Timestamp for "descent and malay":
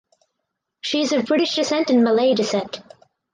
1.53-2.33